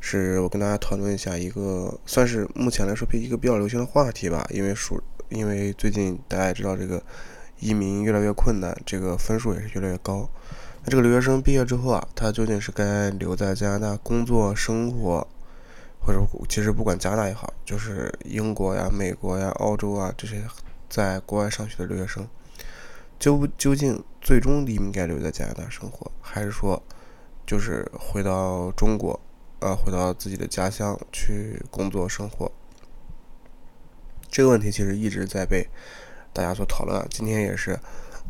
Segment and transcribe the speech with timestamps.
[0.00, 7.02] 是我跟大家讨论一下一个算是目前来说比一个比较流行的话题吧，因为属因为最近大家也知道这个
[7.58, 10.28] 移民越来越困难，这个分数也是越来越高。
[10.84, 15.26] 那这个留学生毕业之后啊，他究竟是该留在加拿大工作生活，
[16.00, 20.42] 或者其实不管加拿大也好，就是英国呀、美国呀、澳洲啊这些
[20.88, 22.26] 在国外上学的留学生，
[23.18, 26.80] 究究竟最终应该留在加拿大生活，还是说
[27.44, 29.18] 就是回到中国，
[29.60, 32.50] 呃，回到自己的家乡去工作生活？
[34.30, 35.68] 这个问题其实一直在被
[36.32, 37.04] 大家所讨论。
[37.10, 37.78] 今天也是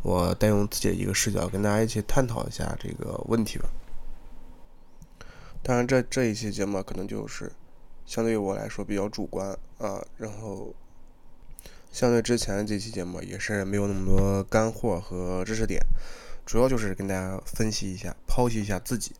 [0.01, 3.69] 我带用自己的一个视角，跟大家一起探讨一下这个问题吧。
[5.61, 7.51] 当然，这这一期节目可能就是
[8.05, 10.73] 相对于我来说比较主观啊，然后
[11.91, 15.79] 相对之前这期节目也是没有那么多干货和知识点，
[16.43, 19.11] 主要就是跟大家分析一下、剖析一下自己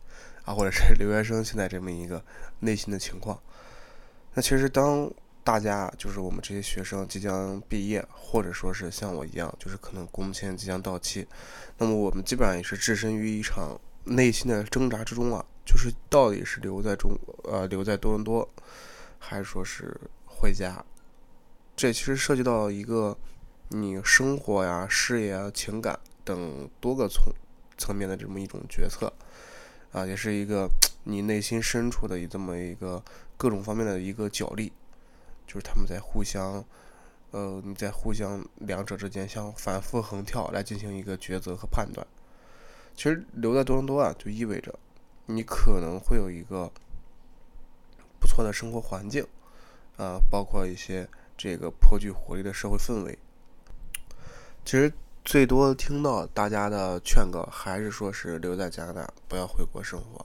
[0.50, 2.22] 啊，或者是留学生现在这么一个
[2.58, 3.40] 内心的情况。
[4.34, 5.08] 那其实当
[5.44, 11.26] 大家就是我们这些学生即将毕业，或者说是像我一样，就是可能工签即将到期，
[11.78, 17.12] 那么我们基本上也是置身于一场内心的挣扎之中啊，就是到底是留在中
[17.44, 18.48] 呃留在多伦多，
[19.18, 20.84] 还是说是回家？
[21.76, 23.16] 这其实涉及到一个
[23.68, 27.32] 你生活呀、事业啊、情感等多个层
[27.78, 29.12] 层面的这么一种决策
[29.92, 30.68] 啊，也是一个
[31.04, 33.02] 你内心深处的这么一个
[33.36, 34.72] 各种方面的一个角力。
[35.46, 36.64] 就是他们在互相，
[37.32, 42.06] 呃，你在互相两者之间相反复横跳来进行一个抉择和判断。
[42.94, 44.78] 其实留在多伦多啊，就意味着
[45.26, 46.70] 你可能会有一个
[48.20, 49.26] 不错的生活环境，
[49.96, 53.18] 啊，包括一些这个颇具活力的社会氛围。
[54.64, 54.92] 其实
[55.24, 60.24] 最多听到大家的劝告还是说是留在加拿大，不要回国生活。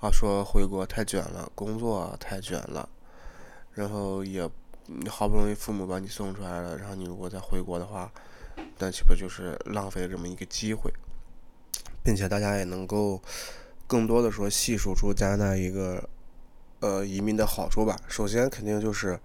[0.00, 2.88] 啊，说回国太卷了，工作太卷了。
[3.72, 4.48] 然后也，
[5.08, 8.10] 好不容易父母把你送出来了，然后你如果再回国的话，
[8.78, 10.92] 那岂不就是浪费了这么一个机会？
[12.04, 13.20] 并且大家也能够
[13.86, 16.08] 更多的说细数出加拿大一个
[16.80, 17.96] 呃移民的好处吧。
[18.08, 19.18] 首先肯定就是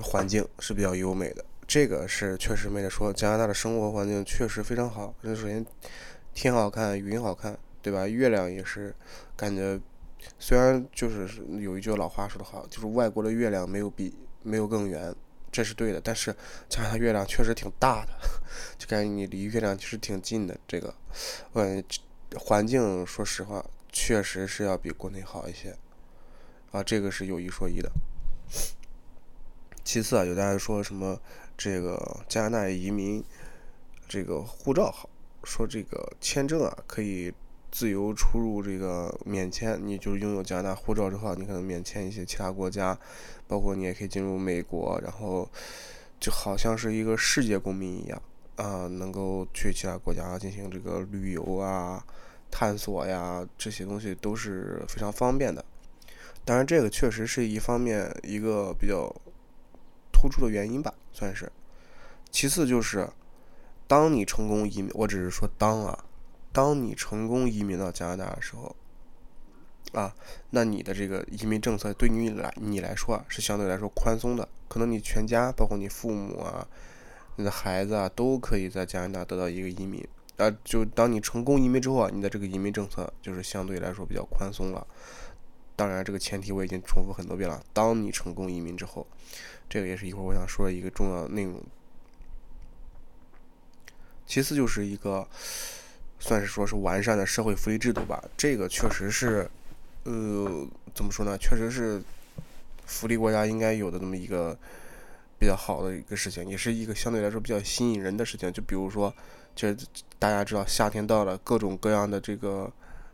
[0.00, 1.44] 环境是比较优美的，
[1.74, 5.12] 这个是确实没得说，加拿大的生活环境确实非常好。
[5.22, 5.66] 那首先
[6.32, 8.06] 天好看，云好看，对吧？
[8.06, 8.94] 月亮也是
[9.36, 9.80] 感觉。
[10.38, 14.14] 虽然就是有一句老话说得好，就是外国的月亮没有比
[14.44, 15.12] 没有更圆，
[15.50, 16.00] 这是对的。
[16.00, 16.32] 但是
[16.68, 18.12] 加拿大月亮确实挺大的，
[18.78, 20.56] 就感觉你离月亮其实挺近的。
[20.68, 20.94] 这个，
[21.50, 25.76] 我感觉，环境说实话确实是要比国内好一些，
[26.70, 27.90] 啊，这个是有一说一的。
[29.82, 31.20] 其次啊，有大家说什么
[31.56, 33.22] 这个加拿大移民
[34.08, 35.08] 这个护照好，
[35.44, 37.32] 说这个签证啊可以。
[37.76, 42.96] 自由出入这个免签，你就是拥有加拿大护照之后，你可能免签一些其他国家，
[43.48, 45.50] 包括你也可以进入美国，然后
[46.20, 48.22] 就好像是一个世界公民一样
[48.54, 52.00] 啊，能够去其他国家进行这个旅游啊、
[52.48, 55.64] 探索呀，这些东西都是非常方便的。
[56.44, 59.12] 当然，这个确实是一方面一个比较
[60.14, 61.50] 突出的原因吧，算是。
[62.30, 63.10] 其次就是，
[63.86, 66.04] 当你成功移民，我只是说当啊。
[66.52, 68.76] 当你成功移民到加拿大的时候，
[69.92, 70.14] 啊，
[70.50, 76.64] 那你的这个移民政策对你来你来说啊是相对来说宽松的，可能你全家包括你父母啊、
[77.34, 80.06] 你的孩子啊都可以在加拿大得到一个移民。
[80.36, 84.86] 啊，就当你成功移民之后啊，你的这个移民政策就是相对来说比较宽松了。
[85.76, 87.62] 当然，这个前提我已经重复很多遍了。
[87.72, 89.06] 当你成功移民之后，
[89.68, 91.62] 这个也是一会儿我想说的一个重要内容。
[94.26, 95.26] 其次就是一个。
[96.20, 99.46] 算是说是完善的社会福利制度吧，这个确实是，
[100.04, 101.36] 呃，怎么说呢？
[101.36, 102.02] 确实是
[102.86, 104.56] 福利国家应该有的这么一个
[105.38, 108.50] 比较好的一个事情，也是一个相对来说比较吸引人的事情。
[108.50, 109.14] 就比如说，
[109.54, 109.74] 就
[110.18, 112.72] 大家知道夏天到了，各种各样的这个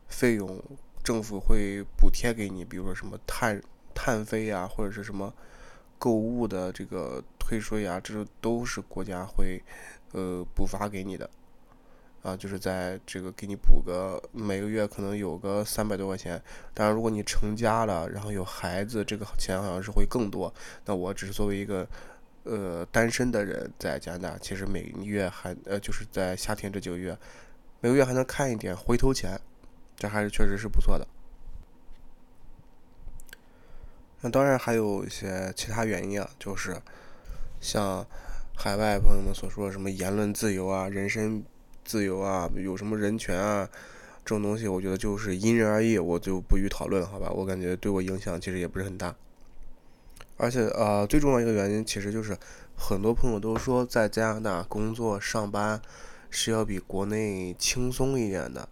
[0.09, 0.62] 费用，
[1.02, 3.61] 政府会补贴给你，比如说什么碳
[3.94, 5.32] 碳费呀，或者是什么
[5.99, 9.62] 购物的这个退税啊，这都是国家会
[10.12, 11.29] 呃补发给你的。
[12.23, 16.38] 啊，就是在这个给你补个每个月可能有个三百多块钱，
[16.75, 20.52] 当然如果你成家了，然后有孩子，这个钱好像是会更多。
[20.85, 21.88] 那我只是作为一个
[22.43, 27.17] 呃单身的人在加拿大，其实每个月还呃就是在夏天这几个月，
[27.81, 29.41] 每个月还能看一点回头钱，
[30.00, 31.06] 这还是确实是不错的。
[34.23, 36.81] 那当然还有一些其他原因啊，就是
[37.61, 38.06] 像
[38.56, 41.44] 海外朋友们所说的什么言论自由啊、人身
[41.85, 43.69] 自由啊、有什么人权啊
[44.25, 47.31] 这种东西，我觉得就是因人而异，我就不予讨论，好吧？
[47.31, 49.14] 我感觉对我影响其实也不是很大。
[50.38, 52.35] 而且呃，最重要一个原因其实就是
[52.75, 55.81] 很多朋友都说在加拿大工作上班
[56.31, 58.67] 是要比国内轻松一点的，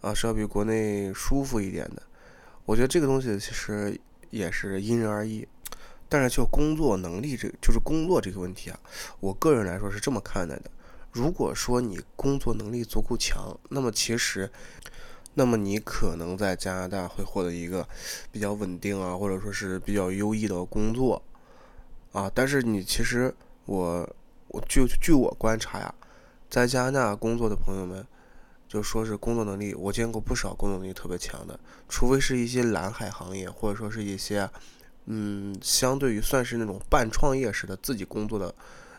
[0.00, 2.02] 啊，是要比国内舒服一点的。
[2.64, 3.98] 我觉得这个东西其实。
[4.30, 5.48] 也是因人而异，
[6.06, 8.78] 但是就工作能力这就是工作这个问题啊，
[9.20, 10.70] 我个人来说是这么看待的。
[11.10, 14.50] 如果说你工作能力足够强，那么其实，
[15.32, 17.88] 那么你可能在加拿大会获得一个
[18.30, 21.22] 比较稳定啊，或者说是比较优异的工作
[22.12, 22.30] 啊。
[22.34, 23.34] 但是你其实
[23.64, 24.14] 我
[24.48, 25.94] 我据据我观察呀，
[26.50, 28.06] 在加拿大工作的朋友们。
[28.68, 34.48] 就说是工作能力，我见过不少工作能力特别强的，除非是一些蓝海行业，或者说是一些，
[35.06, 38.54] 嗯，相对于算是那种半创业式的自己工作的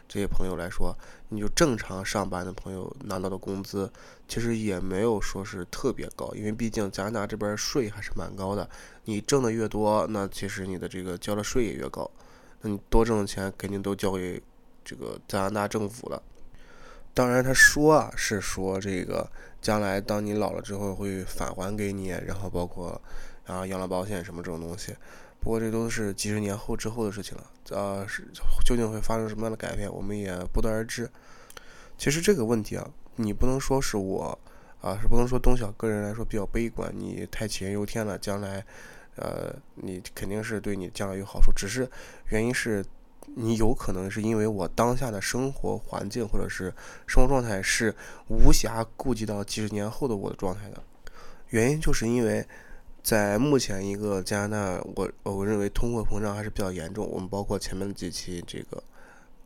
[0.08, 0.96] 这些朋友来说，
[1.30, 3.92] 你就正常上班的朋友拿到的工资，
[4.28, 8.68] 其实也没有说是特别高，因为毕竟加拿大这边税还是蛮高的，
[9.06, 12.10] 你挣的越多，那其实你的这个交的税也越高，
[12.62, 14.42] 那你多挣的钱肯定都交给
[14.84, 16.20] 这个加拿大政府了。
[17.14, 19.30] 当然，他说啊，是说这个
[19.62, 23.02] 将来当你老了之后会返还给你，然后包括
[23.46, 24.96] 啊养老保险什么这种东西。
[25.42, 28.28] 不过这都是几十年后之后的事情了，呃，是
[28.66, 31.10] 究竟会发生什么样的改变，我们也不得而知。
[31.98, 34.38] 其实这个问题啊，你不能说是我
[34.82, 38.18] 啊，是不能说东晓个人来说比较悲观，你太杞人忧天了。
[38.18, 38.66] 将来，
[39.16, 41.90] 呃，你肯定是对你将来有好处，只是
[42.32, 42.86] 原因是。
[43.36, 46.74] 你有可能是因为我当下的生活环境或者是
[47.08, 47.94] 生活状态是
[48.28, 50.82] 无暇顾及到几十年后的我的状态的，
[51.50, 52.46] 原因就是因为
[53.02, 57.08] 在目前一个加拿大，我我认为通货膨胀还是比较严重。
[57.10, 58.84] 我们包括前面几期这个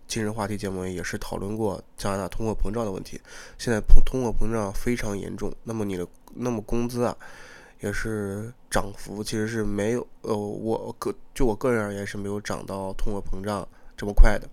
[0.07, 3.21] 今日话题节目也是讨论过加拿大通货膨胀的问题。
[3.57, 7.15] 现在通通货膨胀非常严重，那么你的那么工资啊
[7.83, 13.67] 也是涨幅其实是没有呃我个就我个人而言是没有涨到通货膨胀。
[13.95, 14.49] 这么快的，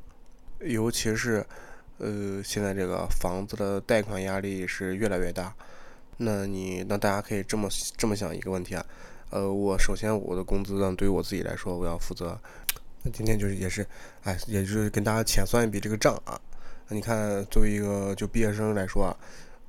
[0.69, 1.45] 尤其是，
[1.97, 5.53] 呃，现在这个房子的贷款压力是越来越大。
[6.19, 7.67] 那你，那大家可以这么
[7.97, 8.85] 这么想一个问题啊，
[9.31, 12.39] 呃，我首先我的工资呢，对于我自己来说，我要负责。
[13.03, 13.85] 那今天就是也是，
[14.25, 16.39] 哎，也就是跟大家浅算一笔这个账啊。
[16.89, 19.17] 那你看，作为一个就毕业生来说啊，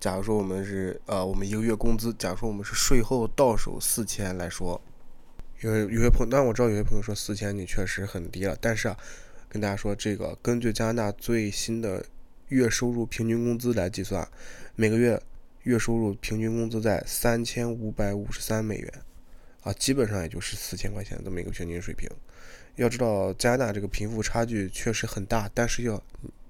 [0.02, 4.82] 假如说我们是呃，我们一个月工资，假如说我们是税后到手四千来说，
[5.62, 8.98] 有有些朋友，但我知道有些朋友说四千你确实很低了，但是啊。
[9.54, 12.06] 跟大家说，这个根据加拿大最新的
[12.48, 14.26] 月收入平均工资来计算，
[14.78, 15.22] 每个月
[15.64, 18.94] 月收入平均工资在三千五百五十三美元，
[19.64, 22.10] 啊，基本上也就是四千块钱这么一个平均水平。
[22.78, 26.02] 要知道，加拿大这个贫富差距确实很大，但是要，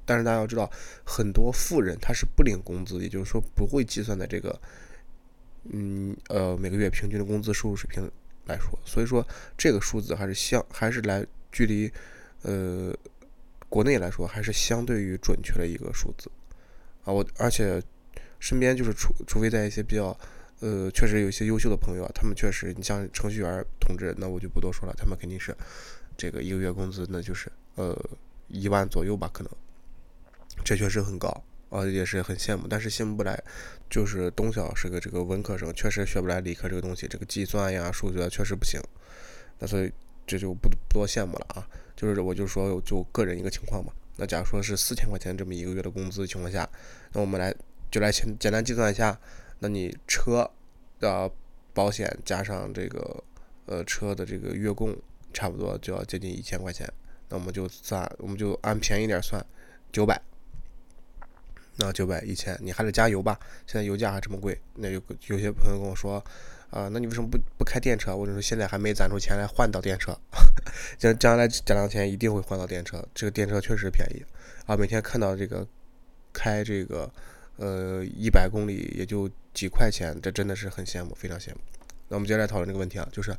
[0.05, 0.69] 但是大家要知道，
[1.05, 4.59] 很多富人他是不领工资，也就是说不会计算在这个，
[5.71, 8.09] 嗯呃每个月平均的工资收入水平
[8.45, 9.25] 来说，所以说
[9.57, 11.91] 这个数字还是相还是来距离。
[12.43, 12.91] 呃，
[13.69, 16.27] 国内来说还是相对于准确的一个数字
[17.03, 17.13] 啊。
[17.13, 17.79] 我而且
[18.39, 20.05] 身边就是除除非在一些比较
[20.59, 25.55] 呃确实有一些优秀的朋友啊，他们确实你像程序员同志，那我就不多说了，他们肯定是
[26.17, 27.95] 这个一个月工资那就是呃
[28.47, 29.51] 一万左右吧，可能
[30.63, 32.67] 这确实很高啊，也是很羡慕。
[32.67, 33.41] 但是羡慕不来，
[33.89, 38.79] 就是东晓是个这个文科生，确实学不来理科这个东西，这个计算呀、数学确实不行。
[39.59, 39.91] 那所以
[40.25, 41.67] 这就不不多羡慕了啊。
[41.95, 46.67] 就是我就说就个人一个情况嘛，那假如说是四千块钱这么一个月的工资情况下，
[47.13, 47.53] 那我们来
[47.91, 49.19] 就来简简单计算一下，
[49.59, 50.49] 那你车
[50.99, 51.31] 的
[51.73, 53.23] 保险加上这个
[53.67, 54.97] 呃车的这个月供，
[55.31, 56.91] 差不多就要接近一千块钱，
[57.29, 59.45] 那我们就算我们就按便宜点算
[59.91, 60.19] 九百，
[61.81, 63.37] 那九百一千你还得加油吧？
[63.67, 66.23] 现在油价还这么贵，那有有些朋友跟我说。
[66.71, 68.15] 啊，那你为什么不不开电车？
[68.15, 70.17] 我就说现在还没攒出钱来换到电车，
[70.97, 73.05] 将将来攒到钱一定会换到电车。
[73.13, 74.23] 这个电车确实便宜
[74.65, 75.67] 啊，每天看到这个
[76.31, 77.11] 开这个
[77.57, 81.57] 呃一百公里也就几块钱，这真的是很羡慕，非常羡慕。
[82.07, 83.35] 那我们接着来讨论这个问题啊，就是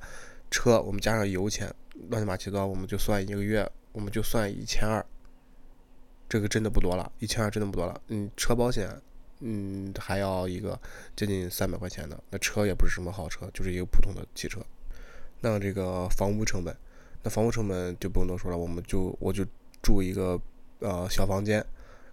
[0.51, 1.75] 车我们加上油钱，
[2.11, 5.03] 乱七八糟，我们就算一个月，我们就算一千二，
[6.33, 8.01] 这个真的不多了，一千二真的不多了。
[8.09, 8.89] 嗯，车保险。
[9.41, 10.81] 嗯，还要一个
[11.15, 14.59] 接近三百块钱的，那车也不是什么好车，就是一个普通的汽车。
[15.43, 16.75] 那这个房屋成本，
[17.23, 19.45] 那房屋成本就不用多说了，我们就我就
[19.83, 20.41] 住一个
[20.79, 21.63] 呃小房间，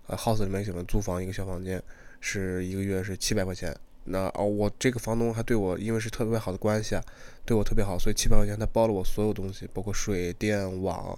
[0.08, 1.82] 呃 house 里面喜欢租房一个小房间，
[2.20, 3.74] 是一个月是七百块钱。
[4.04, 7.02] 那哦，我这个房东还对我，因为是特别好的关系啊，
[7.46, 11.18] 对我特别好，所以七百块钱他包了我所有东西，包括水电网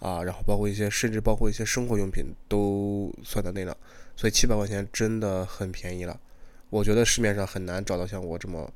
[0.00, 3.76] 啊，然后包括一些，甚至包括一些生活用品都算在内了。
[4.16, 6.18] 所以七百块钱真的很便宜了。
[6.68, 8.72] 我觉得市面上很难找到像我这么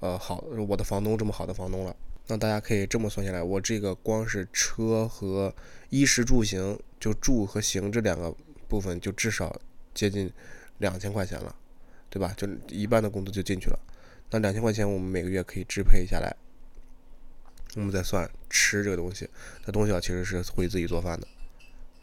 [0.00, 1.96] 呃好，我的房东这么好的房东了。
[2.26, 5.54] 那大家可以这么算下来，我这个光是车和
[5.88, 8.34] 衣食住行，就住和行这两个
[8.68, 9.58] 部分，就至少
[9.94, 10.30] 接近
[10.78, 11.54] 两千块钱了。
[12.08, 12.32] 对吧？
[12.36, 13.78] 就一半的工资就进去了，
[14.30, 16.34] 那两千块钱我们每个月可以支配下来。
[17.76, 19.28] 我们再算吃这个东西，
[19.64, 21.28] 这东西啊其实是会自己做饭的，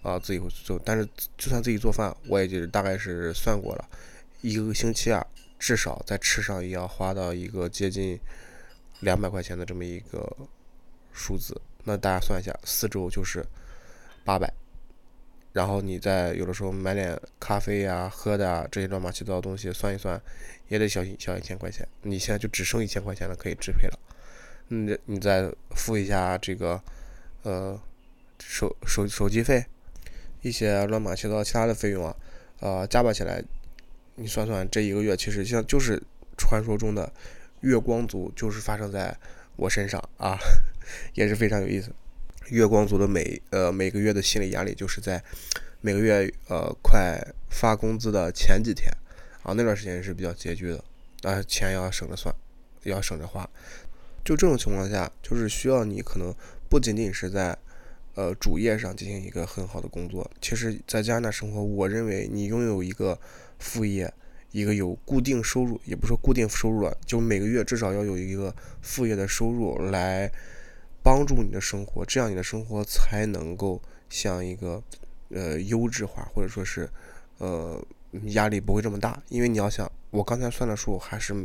[0.04, 1.04] 啊自己会做，但是
[1.36, 3.90] 就算自己做饭，我也就是大概是算过了，
[4.42, 5.26] 一个星期啊，
[5.58, 8.20] 至少在吃上也要花到一个接近
[9.00, 10.32] 两百块钱的这么一个
[11.12, 11.60] 数字。
[11.84, 13.44] 那大家算一下，四周就是
[14.24, 14.54] 八百。
[15.54, 20.22] 然后你再有的时候买点咖啡呀、喝的啊这些乱七八糟的东西，算一算
[20.68, 21.88] 也得小小一千块钱。
[22.04, 24.00] 你现在就只剩一千块钱了，可以支配了。
[24.68, 26.82] 你你再付一下这个
[27.44, 27.80] 呃
[28.40, 29.66] 手手手机费，
[30.42, 32.16] 一些乱七糟其他的费用啊，
[32.60, 33.44] 呃加吧起来，
[34.16, 36.02] 你算算这一个月其实像就是
[36.38, 37.12] 传说中的
[37.62, 39.16] 月光族，就是发生在
[39.56, 40.38] 我身上啊，
[41.14, 41.92] 也是非常有意思。
[42.50, 45.24] 月光族的每呃每个月的心理压力，就是在
[45.80, 48.92] 每个月呃快发工资的前几天
[49.44, 50.84] 啊，那段时间是比较拮据的，
[51.24, 52.34] 啊钱要省着算，
[52.84, 53.50] 要省着花。
[54.24, 56.34] 就这种情况下，就是需要你可能
[56.70, 57.58] 不仅仅是在
[58.16, 63.20] 呃主业上进行一个很好的工作，其实在加拿大生活，我认为你拥有一个
[63.60, 64.14] 副业，
[64.52, 70.32] 一个有固定收入，也不说固定收入了，就每个月至少要有一个副业的收入来。
[71.06, 74.82] 帮助你的生活，这样你的生活才能够像一个
[75.32, 76.90] 呃优质化，或者说是
[77.40, 77.78] 呃
[78.28, 79.22] 压力不会这么大。
[79.28, 81.36] 因为你要想，我刚才算的数还是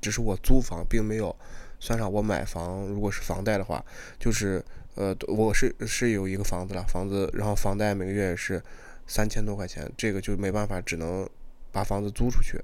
[0.00, 1.34] 只是我租房，并没有
[1.82, 2.86] 算上我买房。
[2.86, 3.84] 如果是房贷的话，
[4.20, 8.62] 就是呃我是是有一个房子了，房子然后房贷每个月是
[9.08, 11.28] 三千多块钱，这个就没办法，只能
[11.72, 12.62] 把房子租出去。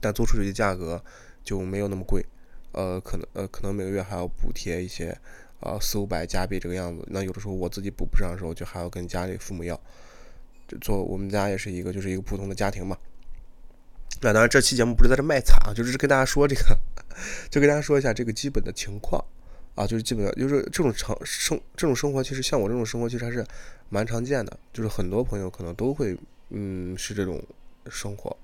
[0.00, 1.04] 但租出去的价格
[1.44, 2.24] 就没有那么贵。
[2.72, 5.14] 呃，可能呃，可能每个月还要补贴一些，
[5.60, 7.06] 呃，四五百加币这个样子。
[7.10, 9.78] 那有的时候我自己补不上的时候，就还要跟家里父母要。
[10.80, 12.96] 做我们家也是一个，就是一个普通的家庭嘛。
[14.20, 16.78] 那当然，这期节目不是在这卖惨啊，就是跟大家说这个，
[17.50, 19.24] 就跟大家说一下这个基本的情况
[19.74, 23.44] 啊，就是基本上就是这种常生这种生活，其实像我这种生活其实还是
[23.88, 26.16] 蛮常见的，就是很多朋友可能都会
[26.50, 27.42] 嗯是这种
[27.88, 28.36] 生活。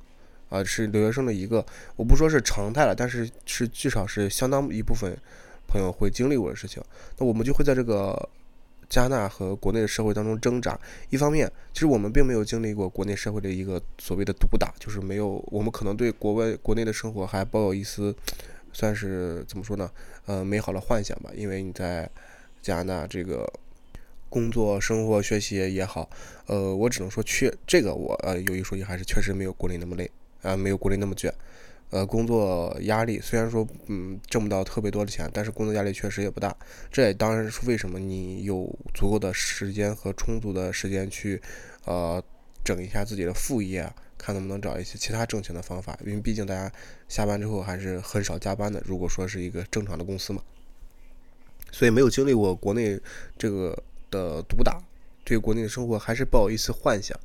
[0.51, 1.63] 啊，是留学生的一个，
[1.95, 5.15] 我不说是常态了，但是是至少是相当一部分
[5.67, 6.83] 朋友会经历过的事情。
[7.19, 8.27] 那我们就会在这个
[8.89, 10.79] 加纳大和国内的社会当中挣扎。
[11.11, 18.15] 一方面，其实我们并没有经历过国内社会的一个所谓的毒打，就是没有，我们可能对国外国内的生活还抱有一丝，
[18.73, 19.91] 算是怎么说呢？
[20.27, 21.31] 呃，美好的幻想吧。
[21.35, 22.09] 因为你在
[22.63, 23.51] 加拿大这个
[24.29, 26.09] 工作、生活、学习也好，
[26.47, 30.11] 呃，我只能说确这个我呃有一说一，还是确实没有国内那么累。
[30.41, 31.35] 啊，没有国内那么卷，
[31.91, 36.55] 呃，工作压力虽然说嗯挣不到特别多的钱，但是工作压力确实也不大。
[36.91, 41.41] 这也当然是为什么你有足够的时间和充足的时间去
[41.87, 42.23] 呃
[42.63, 45.99] 整一下自己的副业，看能不能找一些其他挣钱的方法。
[46.05, 46.71] 因为毕竟大家
[47.09, 50.43] 下班之后还是很少加班的，如果说是一个正常的公司嘛，
[51.73, 53.01] 所以没有经历过国内
[53.39, 53.75] 这个
[54.11, 54.79] 的毒打，
[55.25, 57.19] 对国内的生活还是抱一丝幻想。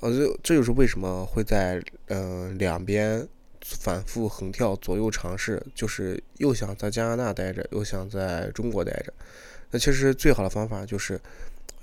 [0.00, 3.28] 呃，这这就是为什么会在嗯两边
[3.80, 9.12] 反复横跳，左右尝试，就是又想在加拿大待着，又想在中国待着。
[9.70, 11.20] 那其实最好的方法就是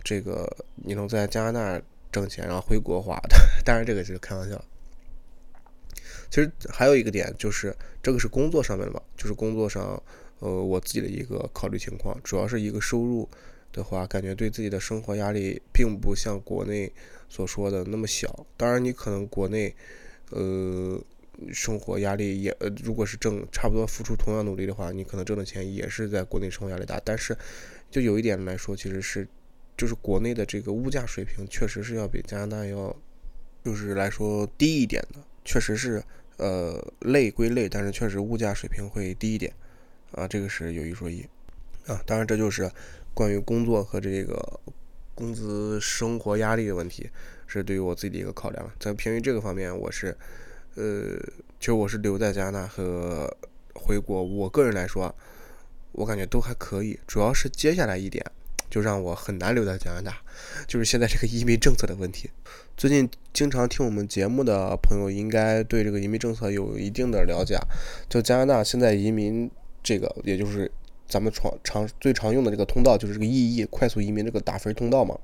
[0.03, 3.19] 这个，你能在加拿大挣钱，然后回国花。
[3.63, 4.63] 当然，这个就是开玩笑。
[6.29, 10.01] 其实还有一个点就是，这个是工作上面的嘛，就是工作上，
[10.39, 13.29] 呃，我自己的一个考虑情况，主要是一个收入。
[13.71, 16.89] 的话，感觉对自己的生活压力并不像国内
[17.27, 18.45] 所说的那么小。
[18.55, 19.75] 当然，你可能国内，
[20.29, 20.97] 呃，
[21.51, 27.01] 生活压力也，呃，如果是挣差不多付出同样努力的话，你可能挣的钱也是在国内生活压力大。
[27.03, 27.37] 但是，
[27.89, 29.27] 就有一点来说，其实是，
[29.77, 32.95] 就是国内的这个物价水平确实是要比加拿大要，
[33.63, 35.19] 就是来说低一点的。
[35.43, 36.03] 确实是，
[36.37, 39.53] 呃，累归累，但是确实物价水平会低一点。
[40.11, 41.25] 啊，这个是有一说一。
[41.87, 42.71] 啊，当然这就是。
[43.15, 44.59] 关于工作和这个
[45.13, 47.09] 工资、生活压力的问题，
[47.47, 48.69] 是对于我自己的一个考量。
[48.77, 50.13] 在偏于这个方面，我是，
[50.75, 51.17] 呃，
[51.59, 53.33] 其实我是留在加拿大和
[53.73, 54.23] 回国。
[54.23, 55.13] 我个人来说，
[55.93, 56.99] 我感觉都还可以。
[57.07, 58.25] 主要是接下来一点，
[58.69, 60.17] 就让我很难留在加拿大，
[60.67, 62.29] 就是现在这个移民政策的问题。
[62.75, 67.57] 最近经常听我们节目的朋友应该对这个移民政策有一定的了解。
[68.09, 69.49] 就加拿大现在移民
[69.81, 70.69] 这个，也就是
[71.07, 75.17] 咱们常常最常用的这个通道，就是这个 EE 快速移民这个打分通道嘛。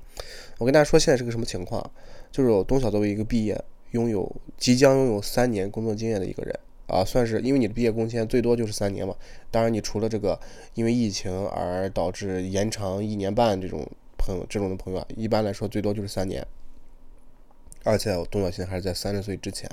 [0.56, 1.90] 我跟大家说，现在是个什么情况？
[2.30, 3.62] 就是我东晓作为一个毕业、
[3.92, 9.16] 拥有即将拥有三年工作经验的一个人啊，算是因为你的毕业工签最多就是三年嘛。
[9.50, 10.38] 当然，你除了这个
[10.74, 13.86] 因为疫情而导致延长一年半这种
[14.18, 16.46] 朋友这种的朋友啊，一般来说最多就是三年。
[17.84, 19.68] 而且东晓现在还是在三十岁之前，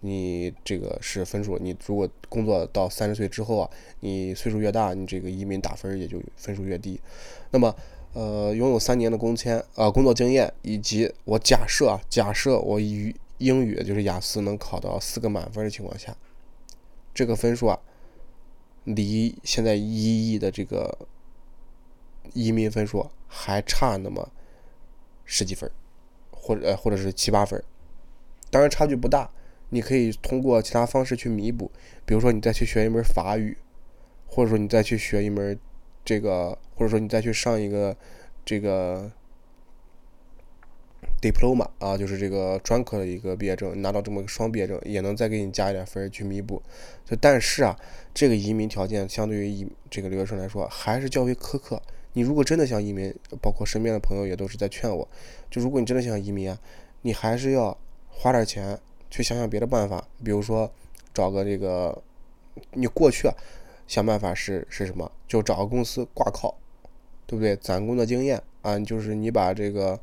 [0.00, 1.56] 你这个是分数。
[1.58, 7.00] 你如果工作到三十岁之后啊，你岁数越大，你这个移民打分也就分数越低。
[7.52, 7.72] 那么，
[8.12, 16.16] 呃，拥有三年的工签啊，工作经验，以及我假设啊，假设我与英语就是雅思能考到四个满分的情况下，
[17.12, 17.78] 这个分数啊，
[18.84, 21.06] 离现在一亿的这个
[22.32, 24.30] 移民分数还差那么
[25.24, 25.70] 十几分。
[26.46, 27.64] 或者，或者是七八分，
[28.50, 29.30] 当然差距不大。
[29.70, 31.72] 你可以通过其他方式去弥补，
[32.04, 33.56] 比如说你再去学一门法语，
[34.26, 35.58] 或者说你再去学一门
[36.04, 37.96] 这个，或者说你再去上一个
[38.44, 39.10] 这个
[41.30, 46.62] diploma 啊，就是这个专科的一个毕业证，拿到这么个双毕业证，也能再给你加一点分去弥补。
[47.06, 47.74] 就但是啊，
[48.12, 51.80] 这个移民条件相对于移这个留学生来说，还是较为苛刻。
[52.12, 55.08] 你如果真的想移民，包括身边的朋友也都是在劝我，
[55.50, 56.58] 就如果你真的想移民啊，
[57.02, 57.76] 你还是要
[58.08, 58.78] 花点钱
[59.10, 60.70] 去想想别的办法，比如说
[61.12, 62.02] 找个这个，
[62.72, 63.34] 你过去啊
[63.86, 65.10] 想办法是是什么？
[65.26, 66.56] 就找个公司挂靠，
[67.26, 67.56] 对不对？
[67.56, 69.98] 攒工作经验啊，就是你把这个，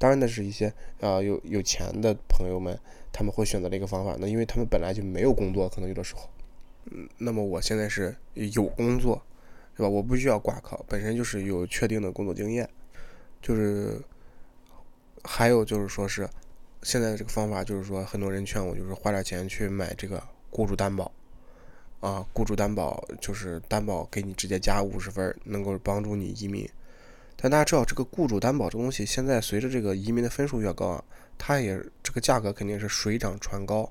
[0.00, 2.76] 当然那是一些啊有有钱的朋友们
[3.12, 6.28] 他们会选择的一个方法，那因为他们本来就没有工作，可能有的时候，
[6.86, 9.22] 嗯，那么我现在是有工作。
[9.76, 9.88] 对吧？
[9.88, 12.68] 我不需要挂靠，本身就是有确定的工作经验，
[13.40, 13.98] 就是
[15.24, 16.28] 还有就是说是
[16.82, 21.10] 现在这个方法，就是说很多人劝我，就是花点钱去买这个雇主担保
[22.00, 26.68] 啊，雇主担保就是担保给你直接加五十分，能够帮助你移民。
[27.40, 31.04] 但大家知道，这个雇主担保这东西，现在随着这个移民的分数越高啊，
[31.38, 33.90] 它也这个价格肯定是水涨船高。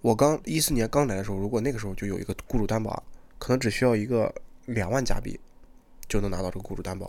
[0.00, 3.02] 我刚一四年刚来的时候，如果那个时候就有一个雇主担保，
[3.38, 4.34] 可能只需要一个。
[4.68, 5.38] 两万加币
[6.08, 7.04] 就能拿到这个雇主担保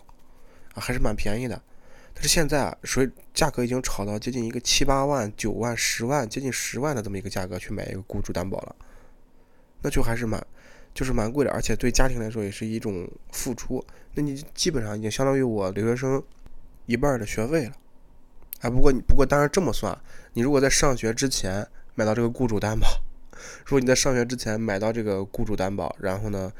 [0.73, 1.61] 啊，还是蛮便宜的。
[2.13, 8.75] 但是现在啊，水价格已经炒到接近一个七八万、九万、十万，接近十万的这么一个价格去买一个雇主担保了，
[9.81, 10.45] 那就还是蛮，
[10.93, 11.51] 就是蛮贵的。
[11.53, 13.81] 而且对家庭来说也是一种付出。
[14.15, 16.23] 那你基本上已经相当于我留学生
[16.85, 17.73] 一半的学费了。
[18.61, 19.95] 哎，不过你不过当然这么算，
[20.33, 22.87] 你如果在上学之前买到这个雇主担保，
[23.65, 26.51] 如果你在上学之前买到这个雇主担保，然后呢？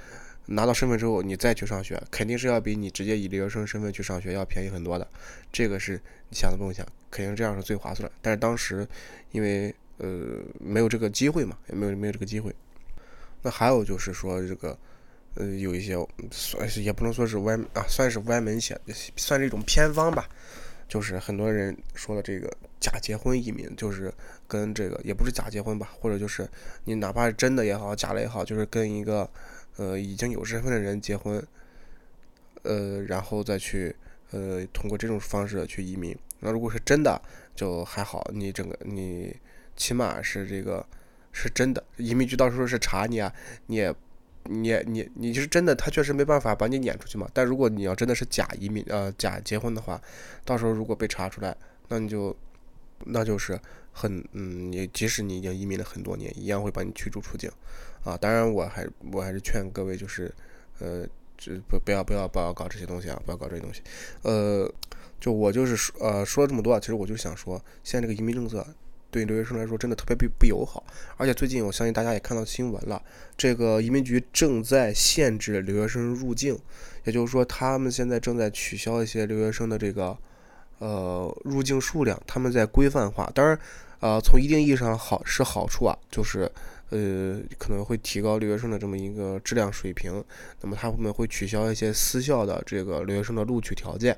[0.48, 5.08] 拿到身份之后，你再去上学，肯定是要比你直接以留学生身份去上学要便宜很多的。
[5.52, 8.08] 这个是你想都不用想，肯定这样是最划算。
[8.22, 8.88] 但是当时
[9.32, 12.54] 因为呃没有这个机会嘛，也没有没有这个机会。
[13.42, 14.78] 那还有就是说这个
[15.36, 15.96] 呃有一些
[16.32, 18.80] 算是也不能说是歪啊，算是歪门邪，
[19.16, 20.28] 算是一种偏方吧。
[20.88, 24.14] 就是很多人说的这个假结婚移民，就是
[24.48, 26.48] 跟这个也不是假结婚吧，或者就是
[26.84, 29.30] 你哪怕是真的也好，假的也好，就是跟一个。
[29.78, 31.46] 呃，已经有身份的人结婚，
[32.64, 33.94] 呃，然后再去，
[34.32, 36.18] 呃，通过这种方式去移民。
[36.40, 37.22] 那如果是真的，
[37.54, 39.36] 就还好，你整个你
[39.76, 40.88] 起码是这个
[41.34, 43.30] 是真的，移民局到时候是查你啊，
[43.66, 43.94] 你也，
[44.46, 47.30] 你你你就是真的，他确实没办法把你撵出去嘛。
[47.34, 50.02] 但如果你要真的是假移民，呃，假结婚的话，
[50.44, 51.56] 到时候如果被查出来，
[51.88, 52.36] 那你就
[53.06, 53.60] 那就是
[53.92, 57.50] 很，嗯，你即使你已经移民了很多年，一样会把你驱逐出境。
[58.04, 60.32] 啊，当然，我还我还是劝各位，就是，
[60.80, 63.82] 呃，这不不要不要不要搞这些东西啊，不要搞这些东西。
[64.22, 64.72] 呃，
[65.20, 68.66] 就我就是说，呃，说了这么多，其实我就想说，现在这个移民政策
[69.16, 70.84] 对留学生来说真的特别不不友好。
[71.16, 73.02] 而且最近我相信大家也看到新闻了，
[73.38, 76.60] 这个移民局正在限制留学生入境，
[77.06, 80.18] 也就是说，他们现在正在取消一些留学生的这个
[80.80, 83.32] 呃入境数量，他们在规范化。
[83.34, 83.58] 当然，
[84.02, 86.52] 呃，从一定意义上好是好处啊，就是。
[86.92, 90.24] 呃，可能会提高留学生的这么一个质量水平。
[90.62, 94.16] 那么他们会取消一些私校的这个留学生的录取条件，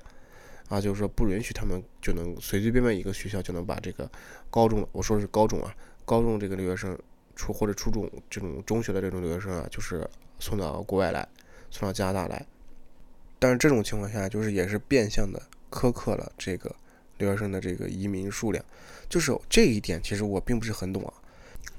[0.69, 4.10] 啊，就是说不允许他们就能随随便便一个学校就能把这个
[4.49, 5.73] 高中，我说是高中啊，
[6.06, 6.97] 高中这个留学生
[7.36, 10.08] 初或者初中这种中学的这种留学生啊，就是
[10.39, 11.27] 送到国外来，
[11.71, 12.45] 送到加拿大来。
[13.39, 16.75] 但是这种情况下，就是也是变相的苛刻了这个
[17.17, 18.63] 留学生的这个移民数量。
[19.08, 21.13] 就是这一点，其实我并不是很懂啊。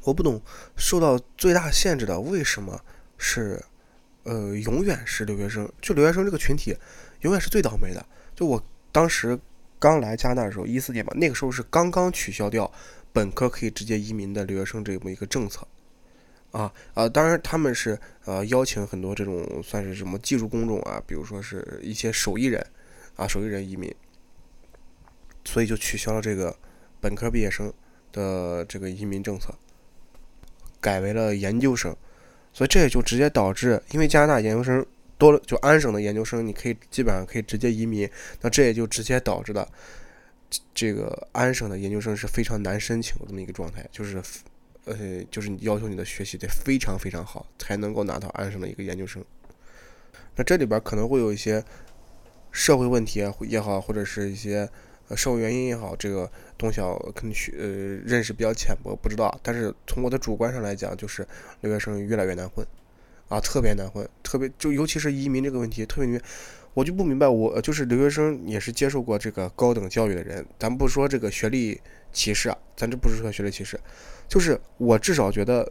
[0.05, 0.41] 我不懂，
[0.77, 2.81] 受到最大限制的为什么
[3.19, 3.63] 是，
[4.23, 5.71] 呃，永远是留学生？
[5.83, 6.77] 就留学生这个群体，
[7.23, 8.07] 永远是最倒霉的。
[8.37, 9.39] 就我当时
[9.79, 12.71] 刚来加拿大的时候，一四年吧，那个时候是刚刚取消掉
[13.13, 15.67] 本科可以直接移民的留学生这么一个政策。
[16.51, 22.67] 啊啊，当然他们是呃邀请很多这种算是什么技术工种啊，比如说是一些手艺人
[23.17, 23.95] 啊，手艺人移民，
[25.45, 26.57] 所以就取消了这个
[27.01, 27.71] 本科毕业生
[28.13, 29.55] 的这个移民政策，
[30.81, 31.95] 改为了研究生，
[32.55, 34.85] 所以这也就直接导致，因为加拿大研究生
[35.19, 38.09] 多了，就安省的研究生你可以基本上可以直接移民，
[38.41, 39.69] 那这也就直接导致了
[40.73, 44.23] 这个安省的研究生是非常难申请的这么一个状态，就是。
[44.85, 49.23] 呃，就是你要求你的学习得非常非常好，才能够拿到安省的一个研究生。
[50.35, 51.63] 那这里边可能会有一些
[52.53, 54.67] 社会问题也好，或者是一些
[55.09, 56.81] 呃社会原因也好，这个东西
[57.15, 57.67] 可能学呃
[58.07, 59.39] 认识比较浅薄，不知道。
[59.43, 61.27] 但是从我的主观上来讲，就是
[61.61, 62.67] 留学生越来越难混
[63.29, 66.21] 啊，特别难混，特别就尤其是移民这个问题，特别
[66.75, 71.81] 我就不明白，我就是留学生也是接受过这个高等教育的人，咱不说这个学历
[72.13, 73.79] 歧视啊，咱这不是说学历歧视。
[74.29, 75.71] 就是我至少觉得，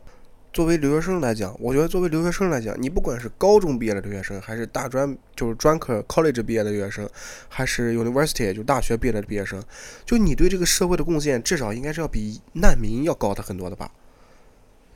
[0.52, 7.10] 作为留学生来讲，我觉得作为留学生来讲，你不管是高中毕业的留学生，还是大专就是专科 college 毕业的留学生，
[7.48, 9.64] 还是 university 就大学毕业的毕业生，
[10.06, 13.92] 就你对这个社会的贡献，至少应该是要比难民要高的很多的吧？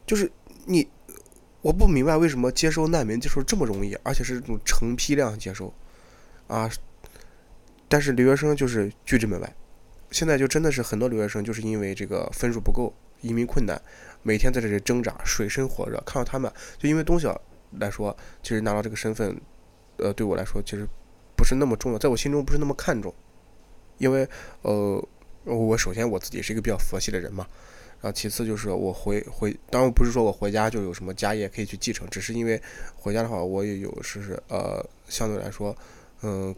[0.06, 0.30] 就是
[0.66, 0.88] 你，
[1.62, 5.74] 我不明白为什么接收难民接受这么容易，而且是这种成批量接收
[6.48, 6.70] 啊，
[7.88, 9.56] 但是留学生就是拒之门外。
[10.12, 12.94] 现在就真的是很多留学生就是因为这个分数不够。
[13.24, 13.80] 移民困难，
[14.24, 16.02] 每天在这里挣扎，水深火热。
[16.08, 17.40] 看到他们，就因为东小
[17.78, 19.40] 来说，其实拿到这个身份，
[19.98, 20.88] 呃，对我来说其实
[21.38, 23.14] 不是那么重要，在我心中不是那么看重。
[24.00, 24.28] 因为，
[24.64, 25.08] 呃，
[25.44, 27.46] 我首先我自己是一个比较佛系的人嘛，
[28.02, 32.60] 然后其次就是我回回，当然不是说我回家就有什么家业可以去继承，只是因为
[32.96, 35.76] 回家的话，我也有是呃，相对来说，
[36.24, 36.54] 嗯，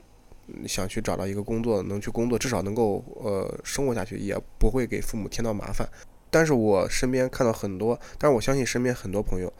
[0.65, 5.85] 想去找到一个工作，能去工作，至少能够呃生活下去，也不会给父母添到麻烦。
[6.31, 9.51] 但是我身边看到很多，但是我相信身边很多朋友，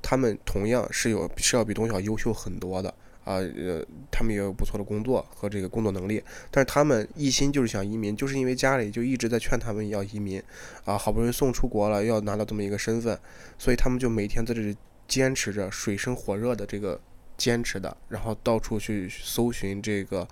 [0.00, 2.94] 他们同样是有是要比东晓优秀很多的
[3.24, 10.42] 啊，呃，他们也有不错的工作和这个工作能力，但是他们一心就是想移民，就是因为家里就一直在劝他们要移民，
[10.84, 13.18] 啊，好不容易送出国了，要拿到这么一个身份，
[13.58, 17.00] 所以他们就每天在这里坚持着，水深火热的这个
[17.36, 20.26] 坚持的，然后到处去搜寻这个，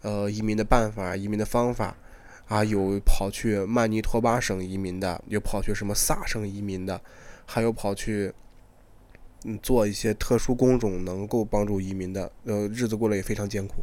[0.00, 1.96] 呃，移民的办法，移民的方法。
[2.48, 7.00] 啊，有跑去曼尼托巴省移民的，有跑去什么萨省移民的，
[7.46, 8.30] 还有跑去
[9.44, 13.82] 嗯做一些特殊工种能够帮助移民的，呃，日子过得也非常艰苦，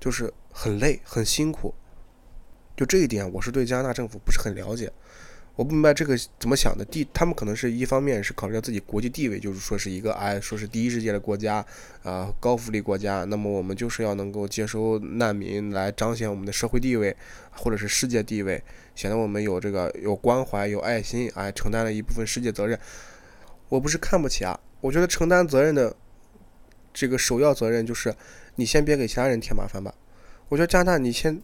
[0.00, 1.74] 就是很累很辛苦。
[2.76, 4.92] 就这一点，我是对加拿大政府不是很了解。
[5.56, 6.84] 我不明白这个怎么想的。
[6.84, 11.64] 第，他们可能是一方面是考虑到自己国际地位，就是说是一个哎，说是第一世界的国家
[12.02, 13.22] 啊，高福利国家。
[13.22, 17.16] 那么我们就是要能够接收难民，来彰显我们的社会地位，
[17.52, 18.60] 或者是世界地位，
[18.96, 22.76] 显得我们有这个有关怀、有爱心，哎，承担了一部分世界责任。
[23.68, 25.96] 我不是看不起啊，我觉得承担责任的
[26.92, 28.14] 这个首要责任就是
[28.56, 29.94] 你先别给其他人添麻烦吧。
[30.48, 31.40] 我觉得加拿大，你先。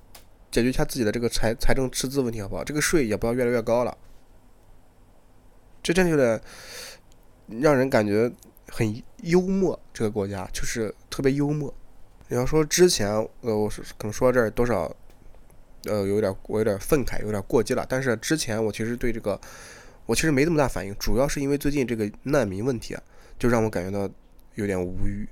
[0.53, 2.65] 解决一下自己的这个财财政赤字问题好不好？
[2.65, 3.97] 这个税也不要越来越高了。
[5.81, 6.41] 这真的有点
[7.61, 8.29] 让人感觉
[8.69, 9.79] 很幽默。
[9.95, 11.73] 这个国家就是特别幽默。
[12.27, 13.09] 你要说之前，
[13.43, 14.93] 呃，我是可能说到这儿多少，
[15.85, 17.87] 呃，有点我有点愤慨，有点过激了。
[17.89, 19.41] 但是之前我其实对这个
[20.07, 23.03] 我其实没这么大反应，主要是因为最近这个难民问题啊，
[23.41, 24.09] 就让我感觉到
[24.55, 25.29] 有点无语。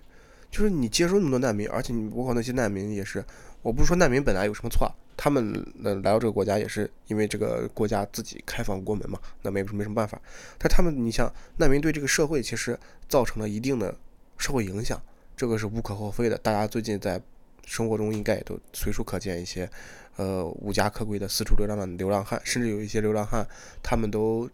[0.51, 3.23] 就是你接收那么多难民，而且你包括那些难民也是，
[3.63, 4.91] 我不是说难民本来有什么错。
[5.15, 10.19] 他们能来到这个国家，也是因为这个国家自己开放国门嘛，那没没什么办法。
[10.57, 13.95] 但他们，你像难民对这个社会其实造成了一定的
[14.39, 14.99] 社会影响，
[15.37, 16.39] 这个是无可厚非的。
[16.39, 17.21] 大家最近在
[17.67, 19.69] 生活中应该也都随处可见一些，
[20.17, 23.47] 呃，无家可归的四处流浪的流浪汉，甚至有一些流浪汉，
[23.83, 24.49] 他们都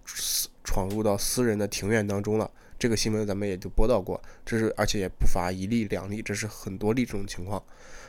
[0.64, 2.50] 闯入到私人的庭院当中了。
[2.78, 7.62] 这个新闻咱们也就播到过，这是而且也不乏一例两例，这是很多例这种情况。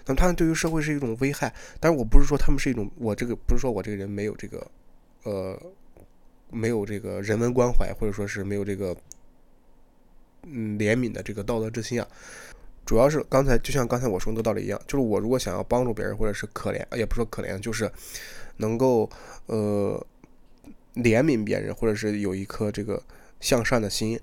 [0.05, 4.67] 那他们对于社会是一种危害，但是我不是说他们是一种，我这个不是说我这个人没有这个，
[5.23, 5.59] 呃，
[6.51, 8.95] 没有这个人文关怀，或者说是没有这个，
[10.43, 12.07] 嗯，怜悯的这个道德之心啊。
[12.85, 17.91] 主要是刚才就像刚才我说的道理一样，就是我如果想要帮助别人，或者是可怜，也不说可怜，就是
[18.57, 19.09] 能够
[19.47, 20.05] 呃
[20.95, 23.01] 怜悯别人，或者是有一颗这个
[23.39, 24.19] 向善的心。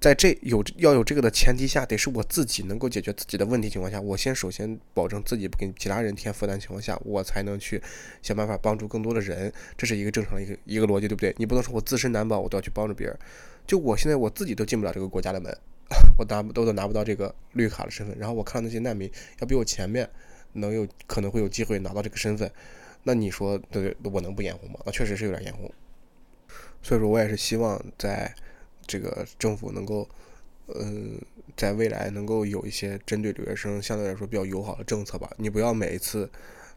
[0.00, 7.82] 在这有要有这个的前提下，得是我自己能够解决自己的问题情况下，我先首先保证自己不给其他人添负担情况下，我才能去
[8.22, 11.34] 想办法帮助更多的人，这是一个正常的一个一个逻辑，对不对？
[11.36, 13.18] 你不能说我自身难保，我都要去帮助别人。
[13.66, 15.52] 就我现在我自己都进不了这个国家的门，
[16.16, 20.08] 我拿都都拿不到这个绿卡的身份，然后我看那些难民要比我前面
[20.52, 22.48] 能有可能会有机会拿到这个身份，
[23.02, 24.78] 那你说对我能不眼红吗？
[24.86, 25.68] 那确实是有点眼红。
[26.82, 28.32] 所以说我也是希望在
[28.88, 30.08] 这个政府能够，
[30.74, 31.20] 嗯，
[31.56, 35.30] 在未来能够有一些针对留学生相对来说比较友好的政策吧。
[35.36, 36.28] 你不要每一次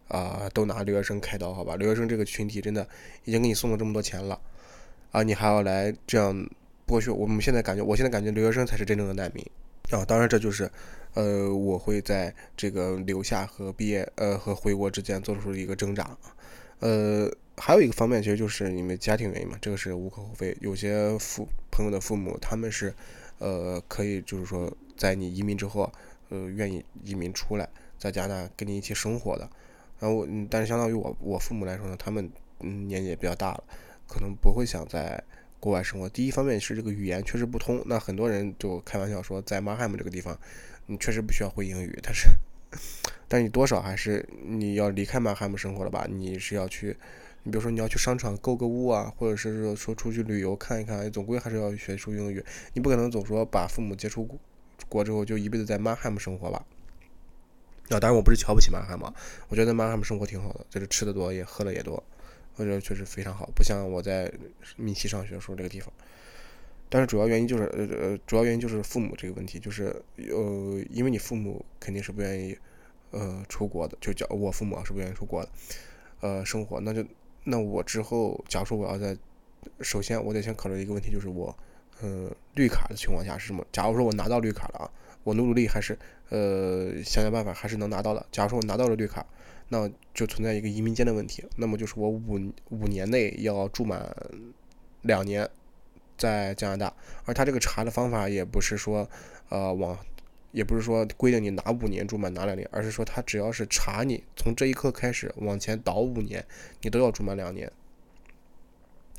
[0.10, 1.76] 啊都拿留学生开刀，好吧？
[1.78, 2.88] 留学生这个群体真的
[3.24, 4.40] 已经给你送了这么多钱了，
[5.12, 6.48] 啊，你还要来这样
[6.86, 7.12] 剥削？
[7.12, 9.44] 我们现在感觉，我现在感觉留学生才是真正的难民
[9.90, 10.06] 啊！
[10.06, 10.70] 当然，这就是
[11.14, 16.18] 呃，我会在这个留下和毕业呃和回国之间做出一个挣扎，
[16.80, 17.32] 呃。
[17.58, 20.58] 还有一个方面，其实就是你们家庭原因嘛，这个是无可厚非。
[20.62, 22.94] 有些父朋友的父母，他们是，
[23.40, 25.92] 呃，可以就是说，在你移民之后，
[26.30, 29.50] 呃，愿意移民出来，在加拿大跟你一起生活的。
[30.00, 32.30] 然后我，但是相当于我我父母来说呢，他们
[32.60, 33.64] 嗯年纪也比较大了，
[34.08, 35.24] 可能不会想在
[35.60, 36.10] 国外生活。
[36.10, 40.38] 第一方面是这个语言确实不通，那很多人就开玩笑说，在马海姆这个地方，
[40.88, 42.30] 你确实不需要会英语，但是，
[43.28, 46.06] 但你多少还是你要离开马海姆生活了吧？
[46.10, 46.98] 你是要去。
[47.44, 52.44] 你比如说你要去商场购个物啊，或者是说出去旅游看一看，总归还是要学出英语。
[52.74, 54.28] 你不可能总说把父母接出
[54.88, 56.64] 国之后就一辈子在马哈姆生活吧？
[57.90, 59.12] 啊，当然我不是瞧不起马哈姆，
[59.50, 62.04] 我觉得马哈姆生活挺好的，就是吃的多也喝的也多，
[62.58, 64.32] 我觉得确实非常好，不像我在
[64.78, 65.92] 密西上学时候这个地方。
[66.90, 69.86] 但是主要原因就是呃呃，主要原因就是父母这个问题，就是
[70.18, 72.56] 呃，因为你父母肯定是不愿意
[73.10, 75.50] 呃出国的，就叫我父母是不愿意出国的，
[76.20, 77.04] 呃，生活那就。
[77.44, 79.18] 那我之后，假如说我要在，
[79.82, 81.56] 首先我得先考虑一个问题，就是我，
[82.02, 83.66] 呃，绿卡的情况下是什么？
[83.72, 84.92] 假如说我拿到绿卡了啊，
[85.24, 85.98] 我努努力还是，
[86.30, 88.26] 呃，想想办法还是能拿到的。
[88.32, 89.26] 假如说我拿到了绿卡，
[89.70, 91.44] 那就存在一个移民监的问题。
[91.56, 94.16] 那么就是我五五年内要住满
[95.02, 95.50] 两年，
[96.18, 96.94] 在加拿大，
[97.26, 99.10] 而他这个查的方法也不是说，
[99.50, 99.98] 呃，往。
[100.52, 106.46] 也不是说规定你拿五年住满拿两年，而是说他只要是查你从这一刻开始往前倒五年，
[106.82, 107.72] 你都要住满两年。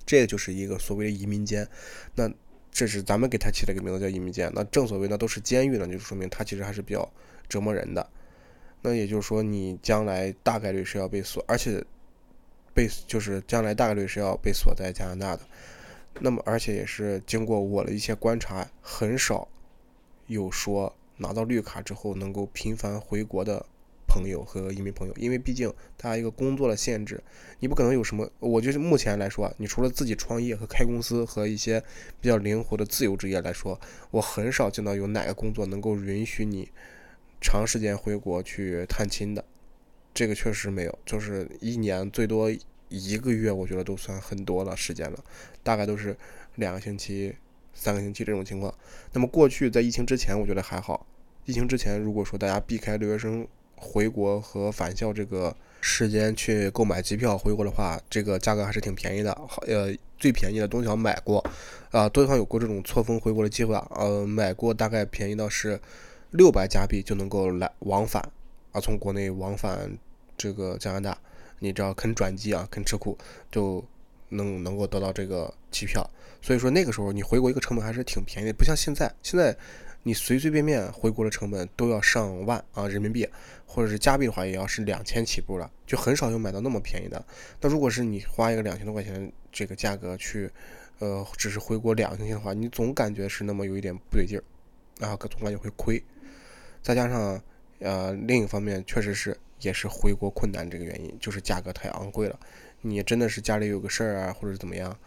[0.05, 1.67] 这个就是一个所谓的移民监。
[2.15, 2.31] 那
[2.71, 4.53] 这是咱们给他起了一个名字叫移民监。
[4.55, 7.11] 那正所谓那都是监狱呢，就说明他其实还是比较
[7.49, 8.07] 折磨人的。
[8.83, 11.83] 那也就是说你将来大概率是要被锁，而且
[12.75, 15.43] 被就是将来大概率是要被锁在加拿大的。
[16.21, 19.49] 那么而且也是经过我的一些观察，很少
[20.27, 20.95] 有说。
[21.19, 23.65] 拿到绿卡之后能够频繁回国的
[24.07, 27.23] 朋友和移民朋友，因为毕竟他一个工作的限制，
[27.61, 28.31] 你不可能有什么。
[28.41, 31.83] 我觉得目前来说，你除了自己创业和开公司和一些
[32.21, 36.69] 比较灵活的自由职业来说，我很少见到有哪个工作能够允许你
[37.41, 39.43] 长时间回国去探亲的。
[40.13, 42.51] 这个确实没有，就是一年最多
[42.91, 45.25] 一个月，我觉得都算很多了时间了，
[45.63, 46.15] 大概都是
[46.57, 47.35] 两个星期。
[47.75, 48.73] 三个星期这种情况，
[49.13, 51.07] 那么过去在疫情之前，我觉得还好。
[51.45, 59.35] 疫情之前，如果说大家避开留学生回国和返校这个时间去购买机票回国的话，这个价格还是挺便宜的。
[59.49, 61.45] 好，呃，最便宜的东小买过，
[61.91, 65.81] 啊，多小有过这种错峰回国的机会啊，呃，买过大概便宜到是
[66.31, 68.23] 六百加币就能够来往返，
[68.71, 69.99] 啊，从国内往返
[70.37, 71.19] 这个加拿大，
[71.59, 73.19] 你只要肯转机啊，肯吃苦，
[73.51, 73.85] 就
[74.33, 76.09] 能能够得到这个机票。
[76.41, 79.13] 所以说那个时候你回国一个成本还是挺便宜的，不像现在。
[79.23, 79.57] 现在
[80.03, 83.29] 你随随便便回国的成本都要上万啊人民币，
[83.65, 87.25] 或者是加币的话也要是两千起步了，就很少有买到那么便宜的。
[87.61, 90.51] 那如果是你花一个两千多块钱这个价格去，
[90.99, 94.43] 呃，只是回国两个星期的话，你总感觉是那么有一点不对劲儿，
[94.99, 96.03] 然后总感觉会亏。
[96.83, 97.41] 再加上
[97.79, 102.37] 呃另一方面确实是也是回国困难这个原因，就是价格太昂贵了。
[102.83, 104.99] 你真的是家里有个事儿啊，或者怎么样？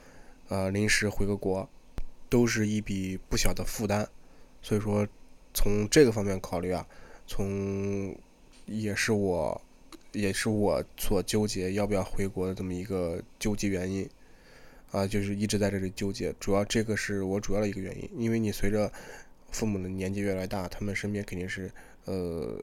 [0.48, 1.70] 呃，临时回个国，
[2.30, 4.08] 都是一笔不小的负担，
[4.62, 5.08] 所以说
[5.54, 6.88] 从这个方面考虑啊，
[7.28, 8.16] 从
[8.66, 9.62] 也是我
[10.14, 14.10] 也是我所纠结要不要回国的这么一个纠结原因
[14.92, 16.34] 啊，就是一直在这里纠结。
[16.40, 18.90] 主要这个是我主要的一个原因，因为你随着
[19.52, 21.70] 父母的年纪越来越大，他们身边肯定是
[22.06, 22.58] 呃，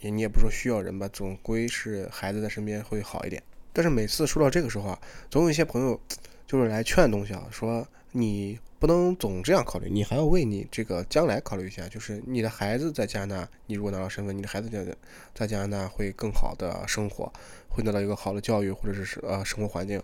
[0.00, 3.42] 也你也不说需要人吧，总归是孩子在身边会好一点。
[3.72, 4.98] 但是每次说到这个时候啊，
[5.30, 6.00] 总有一些朋友。
[6.48, 11.86] 就是来劝东西啊说，你不能总这样考虑，你还要为你这个将来考虑一下。
[11.88, 14.82] 就是你的孩子在加拿大，你如果拿到身份，你的孩子在
[15.34, 17.30] 在加拿大会更好的生活，
[17.68, 20.02] 会得到一个好的教育或者是呃生活环境。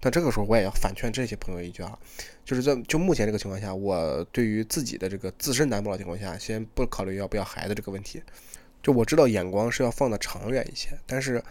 [0.00, 1.98] 但这个时候我也要反劝这些朋友一句啊，
[2.44, 8.22] 就是在就目前这个情况下，我对于自己的这个自身难保的情况下，先不考虑要不要孩子这个问题。
[8.82, 11.42] 就我知道眼光是要放的长远一些，但是。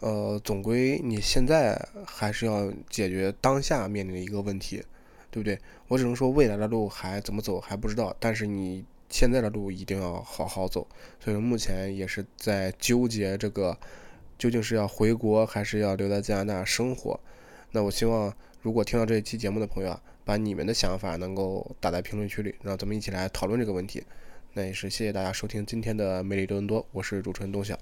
[0.00, 4.82] 呃，总归你现在还是要解决当下面临的一个问题，
[5.30, 5.58] 对不对？
[5.88, 10.86] 我只能说未来的路还怎么走还不知道，但是你现在的路一定要好好走。
[11.18, 13.76] 所以说目前也是在纠结这个
[14.36, 17.18] 究竟是要回国还是要留在加拿大生活。
[17.70, 24.04] 那我希望如果听到这一期节目的朋友啊，把你们的想法能够打在评论区里，让咱们一起来讨论这个问题。
[24.52, 27.78] 那也是谢谢大家收听今天的美丽多伦多，我是主持人东晓。